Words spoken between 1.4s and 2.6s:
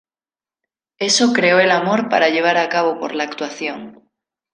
el amor para llevar